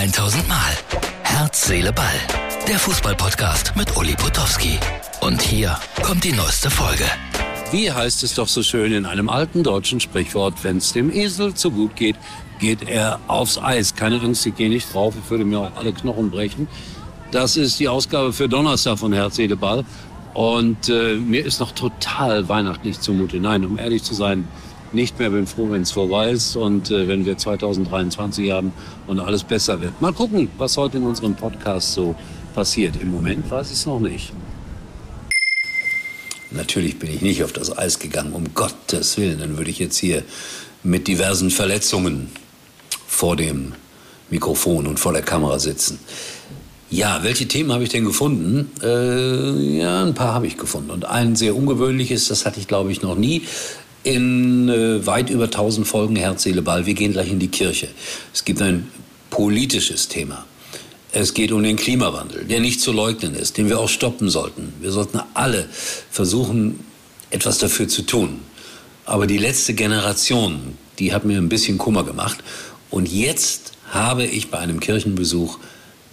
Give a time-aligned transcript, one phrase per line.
[0.00, 0.56] 1000 Mal.
[1.24, 2.06] Herz, Seele, Ball.
[2.66, 4.78] Der Fußballpodcast mit Uli Potowski.
[5.20, 7.04] Und hier kommt die neueste Folge.
[7.70, 11.52] Wie heißt es doch so schön in einem alten deutschen Sprichwort, wenn es dem Esel
[11.52, 12.16] zu gut geht,
[12.60, 13.94] geht er aufs Eis.
[13.94, 16.66] Keine Angst, ich gehe nicht drauf, ich würde mir auch alle Knochen brechen.
[17.30, 19.84] Das ist die Ausgabe für Donnerstag von Herz, Seele, Ball.
[20.32, 23.38] Und äh, mir ist noch total weihnachtlich zumute.
[23.38, 24.48] Nein, um ehrlich zu sein,
[24.92, 25.30] nicht mehr.
[25.30, 28.72] Bin froh, wenn es vorbei ist und äh, wenn wir 2023 haben
[29.06, 30.00] und alles besser wird.
[30.00, 32.14] Mal gucken, was heute in unserem Podcast so
[32.54, 32.96] passiert.
[33.00, 34.32] Im Moment weiß ich es noch nicht.
[36.50, 39.38] Natürlich bin ich nicht auf das Eis gegangen, um Gottes Willen.
[39.38, 40.24] Dann würde ich jetzt hier
[40.82, 42.30] mit diversen Verletzungen
[43.06, 43.74] vor dem
[44.30, 45.98] Mikrofon und vor der Kamera sitzen.
[46.92, 48.68] Ja, welche Themen habe ich denn gefunden?
[48.82, 50.90] Äh, ja, ein paar habe ich gefunden.
[50.90, 53.42] Und ein sehr ungewöhnliches, das hatte ich glaube ich noch nie,
[54.02, 56.86] in äh, weit über 1000 Folgen Herz, Seele, Ball.
[56.86, 57.88] Wir gehen gleich in die Kirche.
[58.32, 58.90] Es gibt ein
[59.30, 60.46] politisches Thema.
[61.12, 64.72] Es geht um den Klimawandel, der nicht zu leugnen ist, den wir auch stoppen sollten.
[64.80, 65.68] Wir sollten alle
[66.10, 66.80] versuchen,
[67.30, 68.40] etwas dafür zu tun.
[69.06, 72.38] Aber die letzte Generation, die hat mir ein bisschen Kummer gemacht.
[72.90, 75.58] Und jetzt habe ich bei einem Kirchenbesuch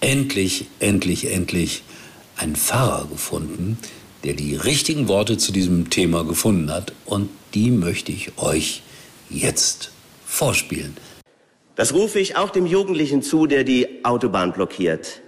[0.00, 1.82] endlich, endlich, endlich
[2.36, 3.78] einen Pfarrer gefunden,
[4.24, 6.92] der die richtigen Worte zu diesem Thema gefunden hat.
[7.04, 8.82] Und die möchte ich euch
[9.28, 9.90] jetzt
[10.24, 10.96] vorspielen.
[11.74, 15.22] Das rufe ich auch dem Jugendlichen zu, der die Autobahn blockiert.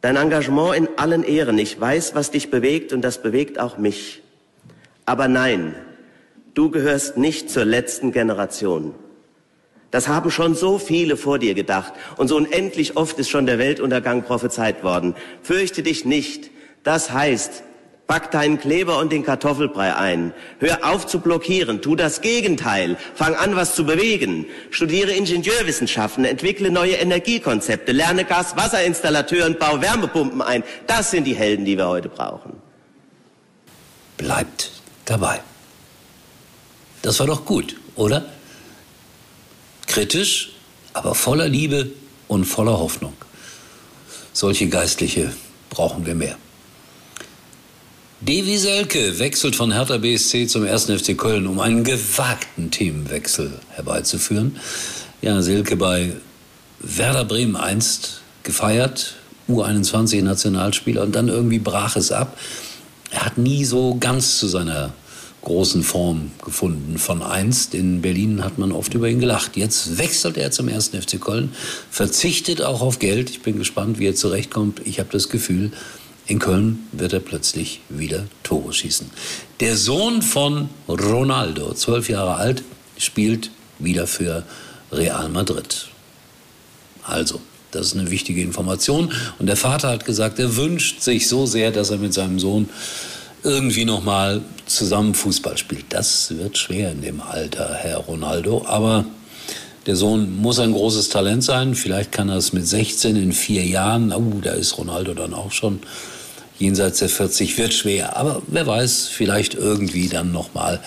[0.00, 1.58] Dein Engagement in allen Ehren.
[1.58, 4.22] Ich weiß, was dich bewegt und das bewegt auch mich.
[5.04, 5.74] Aber nein,
[6.54, 8.94] du gehörst nicht zur letzten Generation.
[9.90, 13.58] Das haben schon so viele vor dir gedacht und so unendlich oft ist schon der
[13.58, 15.14] Weltuntergang prophezeit worden.
[15.42, 16.50] Fürchte dich nicht.
[16.86, 17.64] Das heißt,
[18.06, 20.32] Pack deinen Kleber und den Kartoffelbrei ein.
[20.60, 21.82] Hör auf zu blockieren.
[21.82, 22.96] Tu das Gegenteil.
[23.16, 24.46] Fang an, was zu bewegen.
[24.70, 26.24] Studiere Ingenieurwissenschaften.
[26.24, 27.90] Entwickle neue Energiekonzepte.
[27.90, 30.62] Lerne Gas-Wasserinstallateur und bau Wärmepumpen ein.
[30.86, 32.52] Das sind die Helden, die wir heute brauchen.
[34.16, 34.70] Bleibt
[35.06, 35.40] dabei.
[37.02, 38.26] Das war doch gut, oder?
[39.88, 40.52] Kritisch,
[40.92, 41.90] aber voller Liebe
[42.28, 43.14] und voller Hoffnung.
[44.32, 45.32] Solche Geistliche
[45.68, 46.36] brauchen wir mehr.
[48.28, 50.86] Devi Selke wechselt von Hertha BSC zum 1.
[50.86, 54.56] FC Köln, um einen gewagten Themenwechsel herbeizuführen.
[55.22, 56.10] Ja, Selke bei
[56.80, 59.14] Werder Bremen einst gefeiert,
[59.48, 62.36] U21-Nationalspieler, und dann irgendwie brach es ab.
[63.12, 64.92] Er hat nie so ganz zu seiner
[65.42, 67.76] großen Form gefunden von einst.
[67.76, 69.56] In Berlin hat man oft über ihn gelacht.
[69.56, 70.88] Jetzt wechselt er zum 1.
[70.88, 71.52] FC Köln,
[71.92, 73.30] verzichtet auch auf Geld.
[73.30, 74.80] Ich bin gespannt, wie er zurechtkommt.
[74.84, 75.70] Ich habe das Gefühl,
[76.26, 79.10] in Köln wird er plötzlich wieder Tore schießen.
[79.60, 82.62] Der Sohn von Ronaldo, zwölf Jahre alt,
[82.98, 84.44] spielt wieder für
[84.90, 85.88] Real Madrid.
[87.04, 89.12] Also, das ist eine wichtige Information.
[89.38, 92.68] Und der Vater hat gesagt, er wünscht sich so sehr, dass er mit seinem Sohn
[93.42, 95.84] irgendwie nochmal zusammen Fußball spielt.
[95.90, 98.64] Das wird schwer in dem Alter, Herr Ronaldo.
[98.66, 99.04] Aber
[99.86, 101.74] der Sohn muss ein großes Talent sein.
[101.74, 104.12] Vielleicht kann er es mit 16 in vier Jahren.
[104.12, 105.80] Oh, da ist Ronaldo dann auch schon
[106.58, 108.16] jenseits der 40 wird schwer.
[108.16, 110.80] Aber wer weiß, vielleicht irgendwie dann nochmal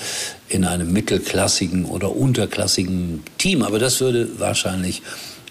[0.47, 3.63] in einem mittelklassigen oder unterklassigen Team.
[3.63, 5.01] Aber das würde wahrscheinlich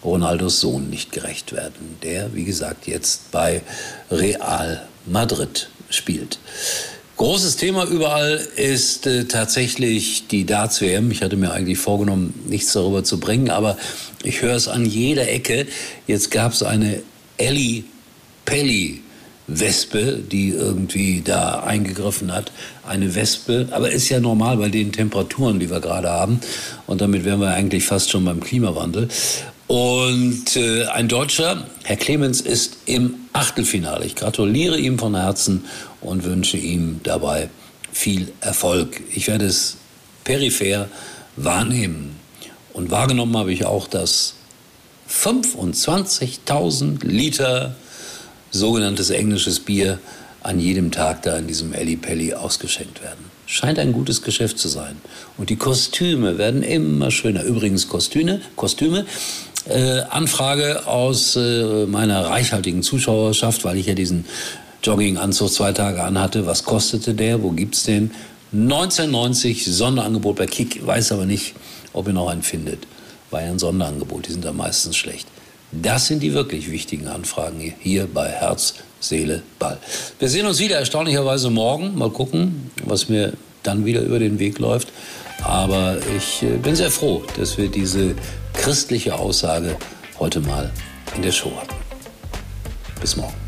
[0.04, 3.62] Ronaldos Sohn nicht gerecht werden, der, wie gesagt, jetzt bei
[4.10, 6.38] Real Madrid spielt.
[7.18, 11.10] Großes Thema überall ist äh, tatsächlich die Darts-WM.
[11.10, 13.76] Ich hatte mir eigentlich vorgenommen, nichts darüber zu bringen, aber
[14.22, 15.66] ich höre es an jeder Ecke.
[16.06, 17.02] Jetzt gab es eine
[17.36, 17.82] Ellie
[18.44, 19.02] Pelli
[19.48, 22.52] Wespe, die irgendwie da eingegriffen hat.
[22.86, 26.38] Eine Wespe, aber ist ja normal bei den Temperaturen, die wir gerade haben.
[26.86, 29.08] Und damit wären wir eigentlich fast schon beim Klimawandel.
[29.66, 34.06] Und äh, ein Deutscher, Herr Clemens, ist im Achtelfinale.
[34.06, 35.64] Ich gratuliere ihm von Herzen
[36.00, 37.48] und wünsche ihm dabei
[37.92, 39.00] viel Erfolg.
[39.14, 39.76] Ich werde es
[40.24, 40.88] peripher
[41.36, 42.16] wahrnehmen.
[42.72, 44.34] Und wahrgenommen habe ich auch, dass
[45.10, 47.74] 25.000 Liter
[48.50, 49.98] sogenanntes englisches Bier
[50.42, 53.24] an jedem Tag da in diesem Elli Pelli ausgeschenkt werden.
[53.46, 54.96] Scheint ein gutes Geschäft zu sein.
[55.36, 57.42] Und die Kostüme werden immer schöner.
[57.42, 59.06] Übrigens Kostüme, Kostüme.
[59.66, 64.24] Äh, Anfrage aus äh, meiner reichhaltigen Zuschauerschaft, weil ich ja diesen
[64.82, 66.46] Jogginganzug zwei Tage anhatte.
[66.46, 67.42] Was kostete der?
[67.42, 68.12] Wo gibt's den?
[68.52, 70.86] 1990 Sonderangebot bei Kick.
[70.86, 71.54] Weiß aber nicht,
[71.92, 72.86] ob ihr noch einen findet.
[73.30, 74.26] War ja ein Sonderangebot.
[74.26, 75.26] Die sind da meistens schlecht.
[75.70, 79.78] Das sind die wirklich wichtigen Anfragen hier bei Herz, Seele, Ball.
[80.18, 81.98] Wir sehen uns wieder erstaunlicherweise morgen.
[81.98, 84.88] Mal gucken, was mir dann wieder über den Weg läuft.
[85.42, 88.14] Aber ich äh, bin sehr froh, dass wir diese
[88.54, 89.76] christliche Aussage
[90.18, 90.70] heute mal
[91.14, 91.74] in der Show hatten.
[93.00, 93.47] Bis morgen.